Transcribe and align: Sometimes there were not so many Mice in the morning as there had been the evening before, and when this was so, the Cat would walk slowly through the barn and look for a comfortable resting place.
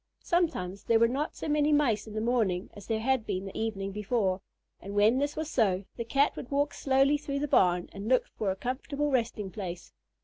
Sometimes 0.23 0.83
there 0.85 0.97
were 0.97 1.07
not 1.07 1.35
so 1.35 1.47
many 1.47 1.71
Mice 1.71 2.07
in 2.07 2.15
the 2.15 2.21
morning 2.21 2.71
as 2.73 2.87
there 2.87 3.01
had 3.01 3.23
been 3.23 3.45
the 3.45 3.55
evening 3.55 3.91
before, 3.91 4.41
and 4.79 4.95
when 4.95 5.19
this 5.19 5.35
was 5.35 5.47
so, 5.47 5.85
the 5.95 6.03
Cat 6.03 6.35
would 6.35 6.49
walk 6.49 6.73
slowly 6.73 7.19
through 7.19 7.37
the 7.37 7.47
barn 7.47 7.87
and 7.93 8.07
look 8.09 8.25
for 8.35 8.49
a 8.49 8.55
comfortable 8.55 9.11
resting 9.11 9.51
place. 9.51 9.93